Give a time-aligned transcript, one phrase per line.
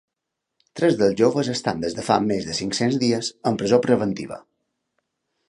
[0.79, 4.43] Tres dels joves estan des de fa més de cinc-cents dies en presó preventiva.